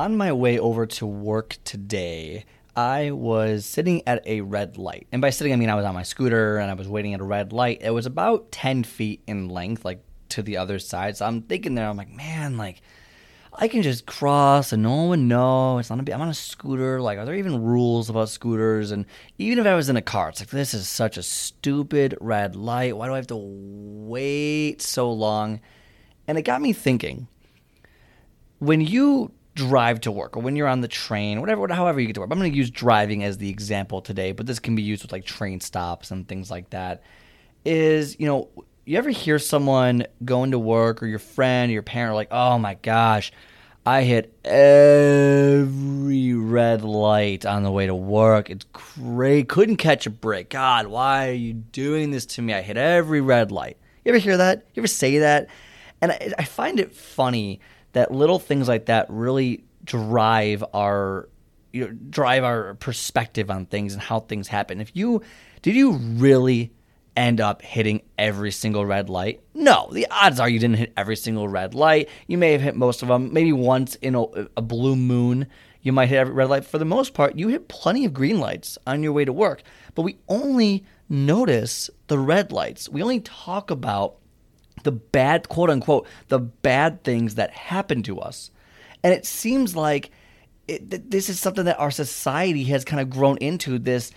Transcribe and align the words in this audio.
On 0.00 0.16
my 0.16 0.32
way 0.32 0.58
over 0.58 0.86
to 0.86 1.06
work 1.06 1.58
today, 1.62 2.46
I 2.74 3.10
was 3.10 3.66
sitting 3.66 4.00
at 4.06 4.26
a 4.26 4.40
red 4.40 4.78
light. 4.78 5.06
And 5.12 5.20
by 5.20 5.28
sitting, 5.28 5.52
I 5.52 5.56
mean 5.56 5.68
I 5.68 5.74
was 5.74 5.84
on 5.84 5.92
my 5.92 6.04
scooter 6.04 6.56
and 6.56 6.70
I 6.70 6.72
was 6.72 6.88
waiting 6.88 7.12
at 7.12 7.20
a 7.20 7.24
red 7.24 7.52
light. 7.52 7.82
It 7.82 7.90
was 7.90 8.06
about 8.06 8.50
10 8.50 8.84
feet 8.84 9.22
in 9.26 9.50
length, 9.50 9.84
like 9.84 10.02
to 10.30 10.40
the 10.40 10.56
other 10.56 10.78
side. 10.78 11.18
So 11.18 11.26
I'm 11.26 11.42
thinking 11.42 11.74
there, 11.74 11.86
I'm 11.86 11.98
like, 11.98 12.08
man, 12.08 12.56
like, 12.56 12.80
I 13.52 13.68
can 13.68 13.82
just 13.82 14.06
cross 14.06 14.72
and 14.72 14.82
no 14.82 14.90
one 14.90 15.08
would 15.10 15.18
know. 15.18 15.76
It's 15.76 15.90
not 15.90 16.00
a 16.00 16.02
big, 16.02 16.14
I'm 16.14 16.22
on 16.22 16.30
a 16.30 16.34
scooter. 16.34 17.02
Like, 17.02 17.18
are 17.18 17.26
there 17.26 17.34
even 17.34 17.62
rules 17.62 18.08
about 18.08 18.30
scooters? 18.30 18.92
And 18.92 19.04
even 19.36 19.58
if 19.58 19.66
I 19.66 19.74
was 19.74 19.90
in 19.90 19.98
a 19.98 20.00
car, 20.00 20.30
it's 20.30 20.40
like, 20.40 20.48
this 20.48 20.72
is 20.72 20.88
such 20.88 21.18
a 21.18 21.22
stupid 21.22 22.16
red 22.22 22.56
light. 22.56 22.96
Why 22.96 23.06
do 23.06 23.12
I 23.12 23.16
have 23.16 23.26
to 23.26 23.36
wait 23.36 24.80
so 24.80 25.12
long? 25.12 25.60
And 26.26 26.38
it 26.38 26.42
got 26.44 26.62
me 26.62 26.72
thinking 26.72 27.28
when 28.60 28.80
you 28.80 29.32
drive 29.68 30.00
to 30.00 30.10
work 30.10 30.36
or 30.36 30.40
when 30.40 30.56
you're 30.56 30.68
on 30.68 30.80
the 30.80 30.88
train, 30.88 31.40
whatever, 31.40 31.68
however 31.72 32.00
you 32.00 32.06
get 32.06 32.14
to 32.14 32.20
work. 32.20 32.30
I'm 32.32 32.38
going 32.38 32.50
to 32.50 32.56
use 32.56 32.70
driving 32.70 33.22
as 33.24 33.36
the 33.38 33.50
example 33.50 34.00
today, 34.00 34.32
but 34.32 34.46
this 34.46 34.58
can 34.58 34.74
be 34.74 34.82
used 34.82 35.02
with 35.02 35.12
like 35.12 35.24
train 35.26 35.60
stops 35.60 36.10
and 36.10 36.26
things 36.26 36.50
like 36.50 36.70
that. 36.70 37.02
Is, 37.64 38.18
you 38.18 38.26
know, 38.26 38.48
you 38.86 38.96
ever 38.96 39.10
hear 39.10 39.38
someone 39.38 40.06
going 40.24 40.52
to 40.52 40.58
work 40.58 41.02
or 41.02 41.06
your 41.06 41.18
friend 41.18 41.68
or 41.70 41.74
your 41.74 41.82
parent 41.82 42.14
like, 42.14 42.28
oh 42.30 42.58
my 42.58 42.74
gosh, 42.74 43.32
I 43.84 44.02
hit 44.02 44.34
every 44.44 46.32
red 46.34 46.82
light 46.82 47.44
on 47.44 47.62
the 47.62 47.70
way 47.70 47.86
to 47.86 47.94
work. 47.94 48.48
It's 48.48 48.64
great. 48.72 49.48
Couldn't 49.48 49.76
catch 49.76 50.06
a 50.06 50.10
break. 50.10 50.48
God, 50.48 50.86
why 50.86 51.28
are 51.28 51.32
you 51.32 51.52
doing 51.52 52.10
this 52.10 52.24
to 52.26 52.42
me? 52.42 52.54
I 52.54 52.62
hit 52.62 52.78
every 52.78 53.20
red 53.20 53.52
light. 53.52 53.76
You 54.04 54.10
ever 54.12 54.18
hear 54.18 54.38
that? 54.38 54.64
You 54.74 54.80
ever 54.80 54.86
say 54.86 55.18
that? 55.18 55.48
And 56.00 56.12
I, 56.12 56.32
I 56.38 56.44
find 56.44 56.80
it 56.80 56.94
funny 56.94 57.60
that 57.92 58.12
little 58.12 58.38
things 58.38 58.68
like 58.68 58.86
that 58.86 59.06
really 59.08 59.64
drive 59.84 60.64
our 60.74 61.28
you 61.72 61.86
know, 61.86 61.92
drive 62.10 62.44
our 62.44 62.74
perspective 62.74 63.50
on 63.50 63.66
things 63.66 63.92
and 63.92 64.02
how 64.02 64.20
things 64.20 64.48
happen. 64.48 64.80
If 64.80 64.90
you 64.94 65.22
did 65.62 65.74
you 65.74 65.92
really 65.92 66.72
end 67.16 67.40
up 67.40 67.62
hitting 67.62 68.02
every 68.18 68.50
single 68.50 68.86
red 68.86 69.08
light? 69.08 69.40
No, 69.54 69.88
the 69.92 70.06
odds 70.10 70.40
are 70.40 70.48
you 70.48 70.58
didn't 70.58 70.78
hit 70.78 70.92
every 70.96 71.16
single 71.16 71.48
red 71.48 71.74
light. 71.74 72.08
You 72.26 72.38
may 72.38 72.52
have 72.52 72.60
hit 72.60 72.76
most 72.76 73.02
of 73.02 73.08
them. 73.08 73.32
Maybe 73.32 73.52
once 73.52 73.94
in 73.96 74.14
a, 74.14 74.22
a 74.56 74.62
blue 74.62 74.96
moon, 74.96 75.46
you 75.82 75.92
might 75.92 76.08
hit 76.08 76.18
every 76.18 76.34
red 76.34 76.48
light. 76.48 76.64
For 76.64 76.78
the 76.78 76.84
most 76.84 77.14
part, 77.14 77.36
you 77.36 77.48
hit 77.48 77.68
plenty 77.68 78.04
of 78.04 78.14
green 78.14 78.40
lights 78.40 78.78
on 78.86 79.02
your 79.02 79.12
way 79.12 79.24
to 79.24 79.32
work. 79.32 79.62
But 79.94 80.02
we 80.02 80.18
only 80.28 80.84
notice 81.08 81.90
the 82.06 82.18
red 82.18 82.52
lights. 82.52 82.88
We 82.88 83.02
only 83.02 83.20
talk 83.20 83.70
about 83.70 84.16
the 84.82 84.92
bad, 84.92 85.48
quote 85.48 85.70
unquote, 85.70 86.06
the 86.28 86.38
bad 86.38 87.04
things 87.04 87.36
that 87.36 87.50
happen 87.50 88.02
to 88.04 88.20
us. 88.20 88.50
And 89.02 89.12
it 89.12 89.26
seems 89.26 89.74
like 89.74 90.10
it, 90.68 91.10
this 91.10 91.28
is 91.28 91.40
something 91.40 91.64
that 91.64 91.78
our 91.78 91.90
society 91.90 92.64
has 92.64 92.84
kind 92.84 93.00
of 93.00 93.10
grown 93.10 93.38
into 93.38 93.78
this 93.78 94.12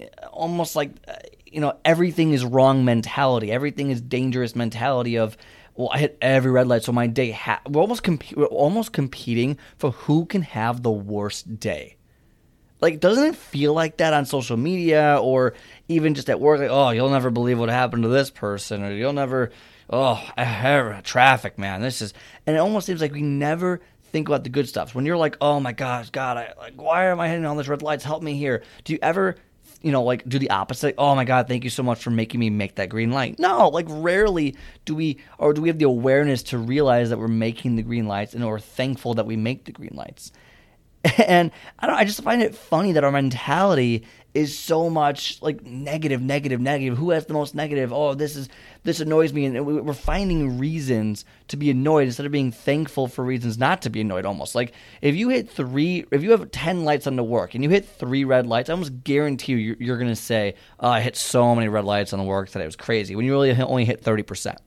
uh, 0.00 0.04
almost 0.28 0.76
like, 0.76 0.90
uh, 1.08 1.14
you 1.46 1.60
know, 1.60 1.78
everything 1.84 2.32
is 2.32 2.44
wrong 2.44 2.84
mentality, 2.84 3.50
everything 3.50 3.90
is 3.90 4.00
dangerous 4.00 4.54
mentality 4.54 5.16
of, 5.16 5.36
well, 5.74 5.90
I 5.92 5.98
hit 5.98 6.18
every 6.20 6.50
red 6.50 6.66
light, 6.66 6.82
so 6.84 6.92
my 6.92 7.06
day. 7.06 7.30
Ha- 7.30 7.60
we're 7.68 7.82
almost 7.82 8.02
comp- 8.02 8.36
we're 8.36 8.46
almost 8.46 8.92
competing 8.92 9.58
for 9.78 9.90
who 9.90 10.26
can 10.26 10.42
have 10.42 10.82
the 10.82 10.90
worst 10.90 11.60
day. 11.60 11.96
Like, 12.80 13.00
doesn't 13.00 13.24
it 13.24 13.36
feel 13.36 13.72
like 13.72 13.98
that 13.98 14.12
on 14.12 14.26
social 14.26 14.56
media 14.56 15.18
or 15.20 15.54
even 15.88 16.14
just 16.14 16.28
at 16.28 16.40
work? 16.40 16.60
Like, 16.60 16.70
oh, 16.70 16.90
you'll 16.90 17.10
never 17.10 17.30
believe 17.30 17.58
what 17.58 17.70
happened 17.70 18.02
to 18.02 18.08
this 18.08 18.30
person, 18.30 18.82
or 18.82 18.92
you'll 18.92 19.14
never, 19.14 19.50
oh, 19.90 20.22
traffic, 21.04 21.58
man. 21.58 21.80
This 21.80 22.02
is, 22.02 22.14
and 22.46 22.56
it 22.56 22.60
almost 22.60 22.86
seems 22.86 23.00
like 23.00 23.12
we 23.12 23.22
never 23.22 23.80
think 24.12 24.28
about 24.28 24.44
the 24.44 24.50
good 24.50 24.68
stuff. 24.68 24.94
When 24.94 25.04
you're 25.04 25.16
like, 25.16 25.36
oh 25.40 25.60
my 25.60 25.72
gosh, 25.72 26.10
God, 26.10 26.36
I 26.36 26.52
like, 26.58 26.80
why 26.80 27.06
am 27.06 27.20
I 27.20 27.28
hitting 27.28 27.44
all 27.44 27.56
these 27.56 27.68
red 27.68 27.82
lights? 27.82 28.04
Help 28.04 28.22
me 28.22 28.36
here. 28.36 28.62
Do 28.84 28.92
you 28.92 28.98
ever, 29.02 29.36
you 29.82 29.92
know, 29.92 30.02
like 30.02 30.26
do 30.28 30.38
the 30.38 30.50
opposite? 30.50 30.94
Oh 30.98 31.14
my 31.14 31.24
God, 31.24 31.48
thank 31.48 31.64
you 31.64 31.70
so 31.70 31.82
much 31.82 32.02
for 32.02 32.10
making 32.10 32.40
me 32.40 32.50
make 32.50 32.76
that 32.76 32.88
green 32.88 33.10
light. 33.10 33.38
No, 33.38 33.68
like 33.68 33.86
rarely 33.88 34.56
do 34.84 34.94
we, 34.94 35.18
or 35.38 35.52
do 35.52 35.60
we 35.60 35.68
have 35.68 35.78
the 35.78 35.86
awareness 35.86 36.42
to 36.44 36.58
realize 36.58 37.10
that 37.10 37.18
we're 37.18 37.28
making 37.28 37.76
the 37.76 37.82
green 37.82 38.06
lights 38.06 38.34
and 38.34 38.44
we're 38.46 38.58
thankful 38.58 39.14
that 39.14 39.26
we 39.26 39.36
make 39.36 39.64
the 39.64 39.72
green 39.72 39.94
lights. 39.94 40.32
And 41.18 41.52
I 41.78 41.86
don't, 41.86 41.96
I 41.96 42.04
just 42.04 42.22
find 42.22 42.42
it 42.42 42.54
funny 42.54 42.92
that 42.92 43.04
our 43.04 43.12
mentality 43.12 44.04
is 44.36 44.56
so 44.56 44.90
much 44.90 45.40
like 45.40 45.64
negative, 45.64 46.20
negative, 46.20 46.60
negative. 46.60 46.98
Who 46.98 47.10
has 47.10 47.24
the 47.24 47.32
most 47.32 47.54
negative? 47.54 47.90
Oh, 47.90 48.12
this 48.12 48.36
is 48.36 48.50
this 48.82 49.00
annoys 49.00 49.32
me, 49.32 49.46
and 49.46 49.64
we're 49.64 49.94
finding 49.94 50.58
reasons 50.58 51.24
to 51.48 51.56
be 51.56 51.70
annoyed 51.70 52.06
instead 52.06 52.26
of 52.26 52.32
being 52.32 52.52
thankful 52.52 53.08
for 53.08 53.24
reasons 53.24 53.56
not 53.56 53.80
to 53.82 53.90
be 53.90 54.02
annoyed. 54.02 54.26
Almost 54.26 54.54
like 54.54 54.74
if 55.00 55.14
you 55.14 55.30
hit 55.30 55.50
three, 55.50 56.04
if 56.12 56.22
you 56.22 56.32
have 56.32 56.50
ten 56.50 56.84
lights 56.84 57.06
on 57.06 57.16
the 57.16 57.24
work 57.24 57.54
and 57.54 57.64
you 57.64 57.70
hit 57.70 57.86
three 57.86 58.24
red 58.24 58.46
lights, 58.46 58.68
I 58.68 58.74
almost 58.74 59.02
guarantee 59.04 59.52
you 59.52 59.58
you're, 59.58 59.76
you're 59.80 59.98
to 60.04 60.14
say, 60.14 60.54
"Oh, 60.78 60.90
I 60.90 61.00
hit 61.00 61.16
so 61.16 61.54
many 61.54 61.68
red 61.68 61.86
lights 61.86 62.12
on 62.12 62.18
the 62.18 62.24
work 62.26 62.50
that 62.50 62.60
it 62.60 62.66
was 62.66 62.76
crazy." 62.76 63.16
When 63.16 63.24
you 63.24 63.32
really 63.32 63.52
only 63.52 63.86
hit 63.86 64.02
thirty 64.02 64.22
percent 64.22 64.58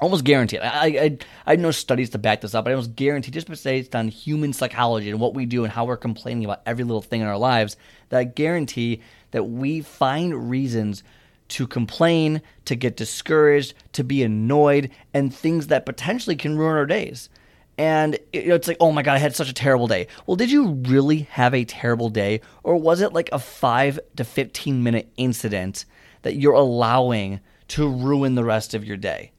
almost 0.00 0.24
guaranteed. 0.24 0.60
I, 0.60 0.86
I 0.86 1.18
I 1.46 1.56
no 1.56 1.70
studies 1.70 2.10
to 2.10 2.18
back 2.18 2.40
this 2.40 2.54
up, 2.54 2.64
but 2.64 2.70
I 2.70 2.74
almost 2.74 2.96
guarantee 2.96 3.30
just 3.30 3.48
based 3.48 3.94
on 3.94 4.08
human 4.08 4.52
psychology 4.52 5.10
and 5.10 5.20
what 5.20 5.34
we 5.34 5.46
do 5.46 5.64
and 5.64 5.72
how 5.72 5.84
we're 5.84 5.96
complaining 5.96 6.44
about 6.44 6.62
every 6.66 6.84
little 6.84 7.02
thing 7.02 7.20
in 7.20 7.26
our 7.26 7.38
lives, 7.38 7.76
that 8.08 8.18
I 8.18 8.24
guarantee 8.24 9.02
that 9.30 9.44
we 9.44 9.80
find 9.80 10.50
reasons 10.50 11.02
to 11.48 11.66
complain, 11.66 12.42
to 12.64 12.74
get 12.74 12.96
discouraged, 12.96 13.74
to 13.92 14.02
be 14.02 14.22
annoyed, 14.22 14.90
and 15.12 15.34
things 15.34 15.68
that 15.68 15.86
potentially 15.86 16.36
can 16.36 16.56
ruin 16.56 16.76
our 16.76 16.86
days. 16.86 17.28
And 17.76 18.18
it's 18.32 18.68
like, 18.68 18.76
oh 18.80 18.92
my 18.92 19.02
God, 19.02 19.14
I 19.14 19.18
had 19.18 19.34
such 19.34 19.50
a 19.50 19.54
terrible 19.54 19.88
day. 19.88 20.06
Well, 20.26 20.36
did 20.36 20.50
you 20.50 20.68
really 20.86 21.22
have 21.30 21.54
a 21.54 21.64
terrible 21.64 22.08
day? 22.08 22.40
Or 22.62 22.76
was 22.76 23.00
it 23.00 23.12
like 23.12 23.28
a 23.32 23.38
five 23.38 23.98
to 24.16 24.24
15 24.24 24.82
minute 24.82 25.12
incident 25.16 25.84
that 26.22 26.36
you're 26.36 26.52
allowing 26.52 27.40
to 27.68 27.88
ruin 27.88 28.36
the 28.36 28.44
rest 28.44 28.74
of 28.74 28.84
your 28.84 28.96
day? 28.96 29.32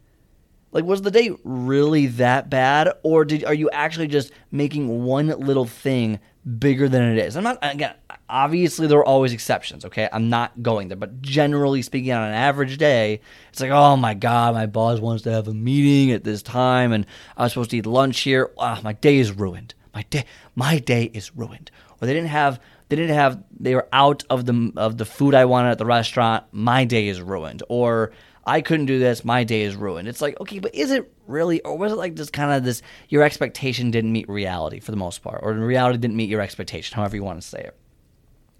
Like, 0.75 0.83
was 0.83 1.01
the 1.01 1.09
day 1.09 1.31
really 1.45 2.07
that 2.07 2.49
bad, 2.49 2.91
or 3.01 3.23
did 3.23 3.45
are 3.45 3.53
you 3.53 3.69
actually 3.69 4.07
just 4.07 4.33
making 4.51 5.05
one 5.05 5.27
little 5.27 5.63
thing 5.63 6.19
bigger 6.59 6.89
than 6.89 7.03
it 7.03 7.17
is? 7.17 7.37
I'm 7.37 7.45
not 7.45 7.59
again. 7.61 7.95
Obviously, 8.27 8.85
there 8.85 8.97
are 8.97 9.05
always 9.05 9.31
exceptions. 9.31 9.85
Okay, 9.85 10.09
I'm 10.11 10.29
not 10.29 10.61
going 10.61 10.89
there, 10.89 10.97
but 10.97 11.21
generally 11.21 11.81
speaking, 11.81 12.11
on 12.11 12.27
an 12.27 12.33
average 12.33 12.77
day, 12.77 13.21
it's 13.47 13.61
like, 13.61 13.71
oh 13.71 13.95
my 13.95 14.15
god, 14.15 14.53
my 14.53 14.65
boss 14.65 14.99
wants 14.99 15.23
to 15.23 15.31
have 15.31 15.47
a 15.47 15.53
meeting 15.53 16.11
at 16.11 16.25
this 16.25 16.43
time, 16.43 16.91
and 16.91 17.05
I 17.37 17.43
was 17.43 17.53
supposed 17.53 17.69
to 17.69 17.77
eat 17.77 17.85
lunch 17.85 18.19
here. 18.19 18.51
Oh, 18.57 18.77
my 18.83 18.91
day 18.91 19.19
is 19.19 19.31
ruined. 19.31 19.75
My 19.93 20.01
day, 20.09 20.25
my 20.55 20.79
day 20.79 21.09
is 21.13 21.33
ruined. 21.33 21.71
Or 22.01 22.05
they 22.05 22.13
didn't 22.13 22.31
have 22.31 22.59
they 22.89 22.97
didn't 22.97 23.15
have 23.15 23.41
they 23.57 23.75
were 23.75 23.87
out 23.93 24.25
of 24.29 24.45
the 24.45 24.73
of 24.75 24.97
the 24.97 25.05
food 25.05 25.35
I 25.35 25.45
wanted 25.45 25.69
at 25.69 25.77
the 25.77 25.85
restaurant. 25.85 26.43
My 26.51 26.83
day 26.83 27.07
is 27.07 27.21
ruined. 27.21 27.63
Or 27.69 28.11
I 28.45 28.61
couldn't 28.61 28.85
do 28.85 28.99
this. 28.99 29.25
My 29.25 29.43
day 29.43 29.63
is 29.63 29.75
ruined. 29.75 30.07
It's 30.07 30.21
like, 30.21 30.39
okay, 30.39 30.59
but 30.59 30.75
is 30.75 30.91
it 30.91 31.11
really, 31.27 31.61
or 31.61 31.77
was 31.77 31.91
it 31.91 31.95
like 31.95 32.13
just 32.13 32.31
kind 32.31 32.51
of 32.51 32.63
this, 32.63 32.81
your 33.09 33.23
expectation 33.23 33.91
didn't 33.91 34.11
meet 34.11 34.29
reality 34.29 34.79
for 34.79 34.91
the 34.91 34.97
most 34.97 35.23
part, 35.23 35.39
or 35.41 35.53
reality 35.53 35.97
didn't 35.97 36.15
meet 36.15 36.29
your 36.29 36.41
expectation, 36.41 36.95
however 36.95 37.15
you 37.15 37.23
want 37.23 37.41
to 37.41 37.47
say 37.47 37.59
it. 37.59 37.77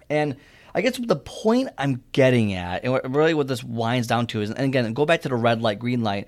And 0.10 0.38
I 0.74 0.82
guess 0.82 0.98
the 0.98 1.16
point 1.16 1.70
I'm 1.78 2.04
getting 2.12 2.54
at, 2.54 2.84
and 2.84 3.16
really 3.16 3.34
what 3.34 3.48
this 3.48 3.64
winds 3.64 4.08
down 4.08 4.28
to 4.28 4.42
is, 4.42 4.50
and 4.50 4.60
again, 4.60 4.92
go 4.94 5.06
back 5.06 5.22
to 5.22 5.30
the 5.30 5.36
red 5.36 5.62
light, 5.62 5.80
green 5.80 6.04
light. 6.04 6.28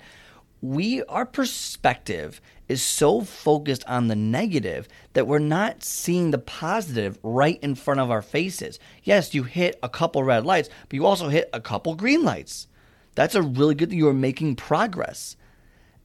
We, 0.60 1.02
our 1.04 1.26
perspective 1.26 2.40
is 2.68 2.82
so 2.82 3.22
focused 3.22 3.84
on 3.86 4.08
the 4.08 4.16
negative 4.16 4.88
that 5.12 5.26
we're 5.26 5.38
not 5.38 5.84
seeing 5.84 6.30
the 6.30 6.38
positive 6.38 7.18
right 7.22 7.58
in 7.62 7.74
front 7.74 8.00
of 8.00 8.10
our 8.10 8.22
faces. 8.22 8.78
Yes, 9.02 9.34
you 9.34 9.42
hit 9.42 9.78
a 9.82 9.88
couple 9.88 10.22
red 10.24 10.44
lights, 10.44 10.68
but 10.88 10.94
you 10.94 11.06
also 11.06 11.28
hit 11.28 11.48
a 11.52 11.60
couple 11.60 11.94
green 11.94 12.24
lights. 12.24 12.68
That's 13.18 13.34
a 13.34 13.42
really 13.42 13.74
good 13.74 13.90
thing. 13.90 13.98
You 13.98 14.06
are 14.06 14.14
making 14.14 14.54
progress. 14.54 15.36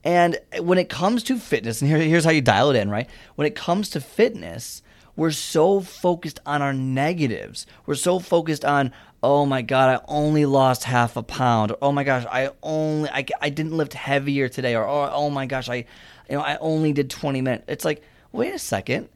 And 0.04 0.40
when 0.60 0.80
it 0.80 0.90
comes 0.90 1.22
to 1.26 1.38
fitness, 1.38 1.80
and 1.80 1.88
here, 1.88 2.00
here's 2.00 2.26
how 2.26 2.32
you 2.32 2.42
dial 2.42 2.72
it 2.72 2.76
in, 2.76 2.90
right? 2.90 3.08
When 3.36 3.46
it 3.46 3.54
comes 3.54 3.92
to 3.92 4.02
fitness, 4.02 4.82
we're 5.16 5.30
so 5.30 5.80
focused 5.80 6.40
on 6.44 6.64
our 6.64 6.74
negatives. 6.74 7.68
We're 7.86 7.94
so 7.94 8.18
focused 8.18 8.66
on, 8.66 8.92
oh 9.22 9.46
my 9.46 9.62
God, 9.62 9.92
I 9.92 10.04
only 10.08 10.48
lost 10.48 10.86
half 10.86 11.16
a 11.16 11.22
pound. 11.22 11.70
Or, 11.70 11.78
oh 11.84 11.92
my 11.92 12.04
gosh, 12.04 12.26
I 12.32 12.50
only, 12.64 13.12
I, 13.12 13.24
I 13.40 13.50
didn't 13.52 13.78
lift 13.78 13.94
heavier 13.94 14.50
today. 14.50 14.76
Or, 14.76 14.88
oh, 14.88 15.12
oh 15.14 15.30
my 15.30 15.46
gosh, 15.46 15.70
I, 15.70 15.86
you 16.28 16.38
know, 16.38 16.42
I 16.42 16.58
only 16.58 16.94
did 16.94 17.12
20 17.12 17.42
minutes. 17.42 17.66
It's 17.68 17.86
like, 17.86 18.02
wait 18.32 18.56
a 18.56 18.60
second. 18.60 19.08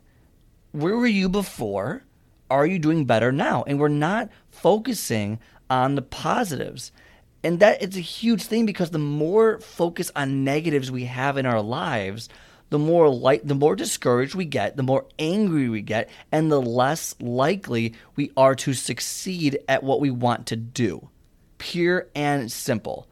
where 0.71 0.95
were 0.95 1.07
you 1.07 1.29
before? 1.29 2.03
Are 2.51 2.67
you 2.67 2.77
doing 2.77 3.05
better 3.05 3.31
now? 3.31 3.63
And 3.65 3.79
we're 3.79 3.88
not 3.88 4.29
focusing 4.51 5.39
on 5.67 5.95
the 5.95 6.03
positives. 6.03 6.91
And 7.44 7.60
that 7.60 7.81
it's 7.81 7.95
a 7.95 8.01
huge 8.01 8.44
thing 8.44 8.66
because 8.66 8.89
the 8.89 9.00
more 9.00 9.60
focus 9.60 10.12
on 10.16 10.44
negatives 10.44 10.92
we 10.92 11.06
have 11.06 11.38
in 11.38 11.45
our 11.45 11.62
lives, 11.62 12.30
the 12.69 12.80
more 12.80 13.10
light 13.10 13.48
the 13.48 13.56
more 13.56 13.75
discouraged 13.75 14.36
we 14.36 14.45
get, 14.45 14.75
the 14.75 14.84
more 14.84 15.06
angry 15.18 15.69
we 15.69 15.81
get, 15.81 16.10
and 16.31 16.51
the 16.51 16.62
less 16.62 17.16
likely 17.19 17.94
we 18.16 18.31
are 18.36 18.56
to 18.56 18.74
succeed 18.74 19.60
at 19.68 19.84
what 19.84 20.01
we 20.01 20.10
want 20.10 20.48
to 20.48 20.56
do. 20.56 21.10
Pure 21.57 22.07
and 22.16 22.51
simple 22.51 23.07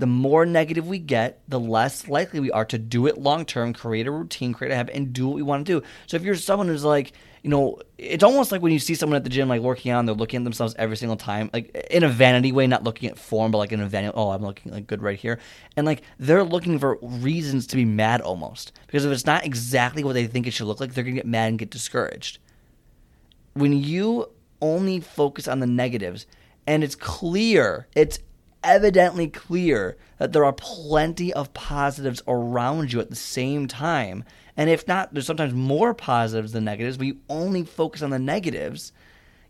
the 0.00 0.06
more 0.06 0.46
negative 0.46 0.88
we 0.88 0.98
get, 0.98 1.42
the 1.46 1.60
less 1.60 2.08
likely 2.08 2.40
we 2.40 2.50
are 2.50 2.64
to 2.64 2.78
do 2.78 3.06
it 3.06 3.18
long 3.18 3.44
term, 3.44 3.74
create 3.74 4.06
a 4.06 4.10
routine, 4.10 4.54
create 4.54 4.72
a 4.72 4.74
habit, 4.74 4.96
and 4.96 5.12
do 5.12 5.28
what 5.28 5.36
we 5.36 5.42
want 5.42 5.66
to 5.66 5.80
do. 5.80 5.86
So 6.06 6.16
if 6.16 6.22
you're 6.22 6.34
someone 6.34 6.68
who's 6.68 6.84
like, 6.84 7.12
you 7.42 7.50
know, 7.50 7.78
it's 7.98 8.24
almost 8.24 8.50
like 8.50 8.62
when 8.62 8.72
you 8.72 8.78
see 8.78 8.94
someone 8.94 9.16
at 9.16 9.24
the 9.24 9.30
gym 9.30 9.48
like 9.48 9.60
working 9.60 9.92
out 9.92 10.04
they're 10.06 10.14
looking 10.14 10.38
at 10.38 10.44
themselves 10.44 10.74
every 10.78 10.96
single 10.96 11.18
time, 11.18 11.50
like 11.52 11.74
in 11.90 12.02
a 12.02 12.08
vanity 12.08 12.50
way, 12.50 12.66
not 12.66 12.82
looking 12.82 13.10
at 13.10 13.18
form, 13.18 13.52
but 13.52 13.58
like 13.58 13.72
in 13.72 13.80
a 13.80 13.86
vanity, 13.86 14.14
oh, 14.16 14.30
I'm 14.30 14.42
looking 14.42 14.72
like 14.72 14.86
good 14.86 15.02
right 15.02 15.18
here. 15.18 15.38
And 15.76 15.84
like 15.86 16.02
they're 16.18 16.44
looking 16.44 16.78
for 16.78 16.98
reasons 17.02 17.66
to 17.68 17.76
be 17.76 17.84
mad 17.84 18.22
almost. 18.22 18.72
Because 18.86 19.04
if 19.04 19.12
it's 19.12 19.26
not 19.26 19.44
exactly 19.44 20.02
what 20.02 20.14
they 20.14 20.26
think 20.26 20.46
it 20.46 20.52
should 20.52 20.66
look 20.66 20.80
like, 20.80 20.94
they're 20.94 21.04
gonna 21.04 21.16
get 21.16 21.26
mad 21.26 21.50
and 21.50 21.58
get 21.58 21.68
discouraged. 21.68 22.38
When 23.52 23.74
you 23.74 24.30
only 24.62 25.00
focus 25.00 25.46
on 25.46 25.60
the 25.60 25.66
negatives, 25.66 26.26
and 26.66 26.82
it's 26.84 26.94
clear, 26.94 27.86
it's 27.94 28.18
evidently 28.62 29.28
clear 29.28 29.96
that 30.18 30.32
there 30.32 30.44
are 30.44 30.52
plenty 30.52 31.32
of 31.32 31.52
positives 31.54 32.22
around 32.26 32.92
you 32.92 33.00
at 33.00 33.10
the 33.10 33.16
same 33.16 33.66
time. 33.66 34.24
And 34.56 34.68
if 34.68 34.86
not, 34.86 35.12
there's 35.12 35.26
sometimes 35.26 35.54
more 35.54 35.94
positives 35.94 36.52
than 36.52 36.64
negatives, 36.64 36.96
but 36.96 37.06
you 37.06 37.16
only 37.28 37.64
focus 37.64 38.02
on 38.02 38.10
the 38.10 38.18
negatives. 38.18 38.92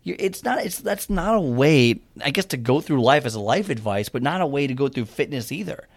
It's 0.03 0.43
not. 0.43 0.65
It's 0.65 0.79
that's 0.79 1.09
not 1.09 1.35
a 1.35 1.41
way, 1.41 2.01
I 2.23 2.31
guess, 2.31 2.45
to 2.45 2.57
go 2.57 2.81
through 2.81 3.03
life 3.03 3.25
as 3.25 3.35
a 3.35 3.39
life 3.39 3.69
advice, 3.69 4.09
but 4.09 4.23
not 4.23 4.41
a 4.41 4.47
way 4.47 4.65
to 4.65 4.73
go 4.73 4.87
through 4.87 5.05
fitness 5.05 5.51
either. 5.51 5.87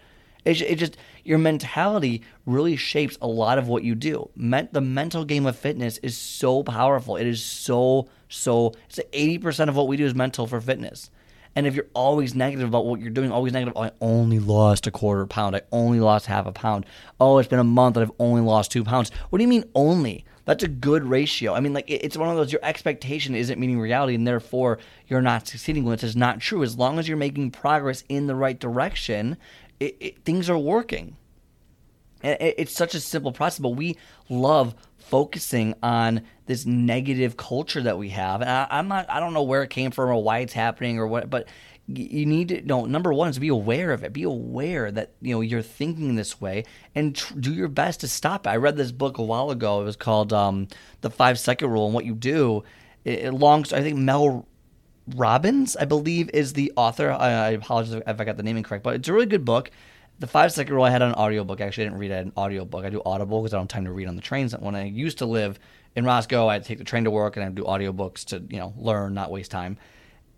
It, 0.43 0.61
it 0.61 0.75
just 0.75 0.95
your 1.23 1.39
mentality 1.39 2.21
really 2.45 2.75
shapes 2.75 3.17
a 3.19 3.27
lot 3.27 3.57
of 3.57 3.67
what 3.67 3.83
you 3.83 3.95
do. 3.95 4.29
the 4.35 4.81
mental 4.81 5.25
game 5.25 5.47
of 5.47 5.55
fitness 5.57 5.97
is 5.99 6.15
so 6.15 6.61
powerful. 6.61 7.17
It 7.17 7.25
is 7.25 7.43
so 7.43 8.07
so. 8.29 8.73
It's 8.87 8.99
eighty 9.11 9.39
percent 9.39 9.69
of 9.69 9.75
what 9.75 9.87
we 9.87 9.97
do 9.97 10.05
is 10.05 10.13
mental 10.13 10.45
for 10.45 10.61
fitness. 10.61 11.09
And 11.55 11.65
if 11.65 11.73
you're 11.73 11.87
always 11.93 12.35
negative 12.35 12.67
about 12.67 12.85
what 12.85 12.99
you're 12.99 13.09
doing, 13.09 13.31
always 13.31 13.53
negative, 13.53 13.77
I 13.77 13.91
only 14.01 14.39
lost 14.39 14.87
a 14.87 14.91
quarter 14.91 15.25
pound, 15.25 15.55
I 15.55 15.61
only 15.71 16.01
lost 16.01 16.25
half 16.25 16.45
a 16.45 16.51
pound. 16.51 16.85
Oh, 17.19 17.37
it's 17.37 17.47
been 17.47 17.59
a 17.59 17.63
month 17.63 17.95
and 17.95 18.03
I've 18.03 18.15
only 18.19 18.41
lost 18.41 18.71
two 18.71 18.83
pounds. 18.83 19.09
What 19.29 19.39
do 19.39 19.43
you 19.43 19.47
mean 19.47 19.63
only? 19.73 20.25
That's 20.43 20.63
a 20.63 20.67
good 20.67 21.05
ratio. 21.05 21.53
I 21.53 21.59
mean, 21.59 21.73
like 21.73 21.89
it's 21.89 22.17
one 22.17 22.29
of 22.29 22.35
those. 22.35 22.51
Your 22.51 22.63
expectation 22.63 23.33
isn't 23.35 23.59
meeting 23.59 23.79
reality, 23.79 24.13
and 24.13 24.27
therefore 24.27 24.77
you're 25.07 25.21
not 25.21 25.47
succeeding. 25.47 25.83
When 25.83 25.93
it's 25.93 26.03
just 26.03 26.15
not 26.15 26.39
true, 26.39 26.61
as 26.61 26.77
long 26.77 26.99
as 26.99 27.07
you're 27.07 27.17
making 27.17 27.49
progress 27.51 28.03
in 28.09 28.27
the 28.27 28.35
right 28.35 28.59
direction, 28.59 29.37
it, 29.79 29.97
it, 29.99 30.23
things 30.23 30.47
are 30.49 30.57
working. 30.57 31.17
And 32.21 32.39
it, 32.39 32.55
it's 32.59 32.75
such 32.75 32.93
a 32.93 32.99
simple 32.99 33.31
process, 33.31 33.59
but 33.59 33.69
we 33.69 33.97
love 34.29 34.75
focusing 35.09 35.75
on 35.81 36.21
this 36.45 36.65
negative 36.65 37.37
culture 37.37 37.81
that 37.81 37.97
we 37.97 38.09
have. 38.09 38.41
And 38.41 38.49
I, 38.49 38.67
am 38.79 38.87
not, 38.87 39.09
I 39.09 39.19
don't 39.19 39.33
know 39.33 39.43
where 39.43 39.63
it 39.63 39.69
came 39.69 39.91
from 39.91 40.09
or 40.09 40.21
why 40.21 40.39
it's 40.39 40.53
happening 40.53 40.99
or 40.99 41.07
what, 41.07 41.29
but 41.29 41.47
you 41.87 42.25
need 42.25 42.49
to 42.49 42.61
know 42.63 42.85
number 42.85 43.13
one 43.13 43.29
is 43.29 43.37
be 43.37 43.47
aware 43.47 43.91
of 43.91 44.03
it. 44.03 44.11
Be 44.11 44.23
aware 44.23 44.91
that 44.91 45.11
you 45.21 45.35
know 45.35 45.41
you're 45.41 45.61
thinking 45.61 46.15
this 46.15 46.41
way 46.41 46.63
and 46.95 47.15
tr- 47.15 47.35
do 47.39 47.53
your 47.53 47.67
best 47.67 47.99
to 47.99 48.07
stop 48.07 48.47
it. 48.47 48.49
I 48.49 48.55
read 48.55 48.75
this 48.75 48.91
book 48.91 49.19
a 49.19 49.23
while 49.23 49.51
ago. 49.51 49.81
It 49.81 49.85
was 49.85 49.95
called 49.95 50.33
um, 50.33 50.67
the 51.01 51.11
five 51.11 51.37
second 51.37 51.69
rule 51.69 51.85
and 51.85 51.93
what 51.93 52.05
you 52.05 52.15
do. 52.15 52.63
It, 53.03 53.19
it 53.19 53.31
longs 53.31 53.71
i 53.71 53.81
think 53.81 53.97
mel 53.97 54.47
robbins 55.15 55.77
i 55.77 55.85
believe 55.85 56.29
is 56.33 56.53
the 56.53 56.73
author. 56.75 57.11
I, 57.11 57.29
I 57.29 57.49
apologize 57.51 57.93
if 57.93 58.19
i 58.19 58.25
got 58.25 58.35
the 58.35 58.43
name 58.43 58.57
incorrect 58.57 58.83
but 58.83 58.95
it's 58.95 59.07
a 59.07 59.13
really 59.13 59.27
good 59.27 59.45
book 59.45 59.69
the 60.19 60.27
five 60.27 60.51
second 60.51 60.73
rule 60.73 60.83
I 60.83 60.89
had 60.89 61.01
on 61.01 61.09
an 61.09 61.15
audiobook. 61.15 61.61
Actually, 61.61 61.85
I 61.85 61.87
didn't 61.87 61.99
read 61.99 62.11
an 62.11 62.31
audiobook. 62.37 62.85
I 62.85 62.89
do 62.89 63.01
Audible 63.05 63.41
because 63.41 63.53
I 63.53 63.57
don't 63.57 63.71
have 63.71 63.75
time 63.75 63.85
to 63.85 63.91
read 63.91 64.07
on 64.07 64.15
the 64.15 64.21
trains. 64.21 64.55
When 64.57 64.75
I 64.75 64.85
used 64.85 65.17
to 65.19 65.25
live 65.25 65.59
in 65.95 66.05
Roscoe, 66.05 66.47
I'd 66.47 66.63
take 66.63 66.77
the 66.77 66.83
train 66.83 67.03
to 67.03 67.11
work 67.11 67.35
and 67.35 67.45
I'd 67.45 67.55
do 67.55 67.63
audiobooks 67.63 68.25
to, 68.25 68.43
you 68.49 68.59
know, 68.59 68.73
learn, 68.77 69.13
not 69.13 69.31
waste 69.31 69.51
time. 69.51 69.77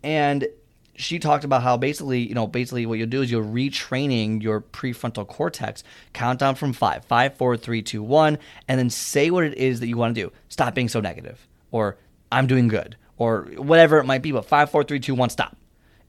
And 0.04 0.48
she 0.96 1.20
talked 1.20 1.44
about 1.44 1.62
how 1.62 1.78
basically, 1.78 2.20
you 2.20 2.34
know, 2.34 2.48
basically 2.48 2.86
what 2.88 2.98
you'll 2.98 3.08
do 3.08 3.22
is 3.22 3.30
you're 3.30 3.44
retraining 3.44 4.42
your 4.42 4.62
prefrontal 4.62 5.28
cortex. 5.28 5.84
Count 6.14 6.40
down 6.40 6.56
from 6.56 6.74
five, 6.74 7.06
five, 7.06 7.38
four, 7.38 7.56
three, 7.56 7.84
two, 7.84 8.02
one, 8.02 8.40
and 8.68 8.80
then 8.80 8.90
say 8.90 9.30
what 9.30 9.44
it 9.44 9.56
is 9.58 9.80
that 9.80 9.88
you 9.88 9.98
want 9.98 10.16
to 10.16 10.22
do. 10.22 10.32
Stop 10.50 10.74
being 10.74 10.90
so 10.90 11.00
negative, 11.00 11.48
or 11.72 11.98
I'm 12.32 12.48
doing 12.48 12.68
good, 12.68 12.98
or 13.18 13.44
whatever 13.58 14.00
it 14.00 14.06
might 14.06 14.24
be. 14.24 14.32
But 14.32 14.46
five, 14.46 14.72
four, 14.72 14.84
three, 14.84 15.00
two, 15.00 15.14
one, 15.14 15.30
stop. 15.30 15.56